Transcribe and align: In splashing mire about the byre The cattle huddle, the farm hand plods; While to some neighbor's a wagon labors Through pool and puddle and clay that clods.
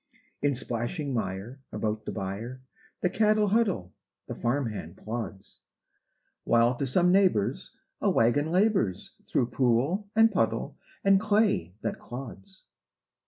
In 0.41 0.55
splashing 0.55 1.13
mire 1.13 1.59
about 1.71 2.05
the 2.07 2.11
byre 2.11 2.59
The 3.01 3.09
cattle 3.11 3.49
huddle, 3.49 3.93
the 4.25 4.33
farm 4.33 4.71
hand 4.71 4.97
plods; 4.97 5.59
While 6.43 6.75
to 6.77 6.87
some 6.87 7.11
neighbor's 7.11 7.77
a 8.01 8.09
wagon 8.09 8.47
labors 8.49 9.11
Through 9.23 9.51
pool 9.51 10.07
and 10.15 10.31
puddle 10.31 10.75
and 11.03 11.21
clay 11.21 11.75
that 11.83 11.99
clods. 11.99 12.63